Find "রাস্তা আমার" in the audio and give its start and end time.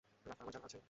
0.25-0.53